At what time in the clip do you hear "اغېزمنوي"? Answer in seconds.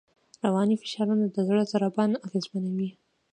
2.27-2.89